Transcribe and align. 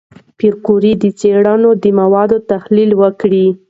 پېیر 0.37 0.53
کوري 0.65 0.93
د 0.97 1.03
څېړنو 1.19 1.69
د 1.83 1.85
موادو 1.99 2.37
تحلیل 2.51 2.91
وکړ. 3.01 3.31